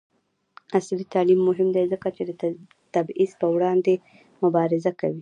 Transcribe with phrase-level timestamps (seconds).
[0.77, 2.31] عصري تعلیم مهم دی ځکه چې د
[2.93, 3.93] تبعیض پر وړاندې
[4.43, 5.09] مبارزه کوي.